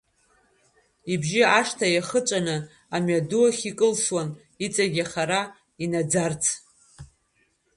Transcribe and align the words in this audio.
Ибжьы 1.13 1.43
ашҭа 1.59 1.87
иахыҵәаны, 1.89 2.55
амҩаду 2.95 3.43
ахь 3.47 3.63
икылсуан, 3.69 4.29
иҵегь 4.65 4.99
ахара 5.05 5.41
инаӡарц. 5.83 6.43